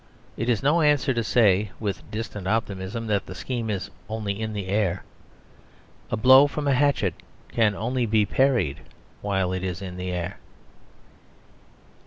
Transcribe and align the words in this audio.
It 0.35 0.49
is 0.49 0.63
no 0.63 0.81
answer 0.81 1.13
to 1.13 1.23
say, 1.23 1.69
with 1.79 1.99
a 1.99 2.03
distant 2.11 2.47
optimism, 2.47 3.05
that 3.05 3.27
the 3.27 3.35
scheme 3.35 3.69
is 3.69 3.91
only 4.09 4.41
in 4.41 4.51
the 4.53 4.65
air. 4.65 5.03
A 6.09 6.17
blow 6.17 6.47
from 6.47 6.67
a 6.67 6.73
hatchet 6.73 7.13
can 7.49 7.75
only 7.75 8.07
be 8.07 8.25
parried 8.25 8.79
while 9.21 9.53
it 9.53 9.63
is 9.63 9.79
in 9.79 9.97
the 9.97 10.11
air. 10.11 10.39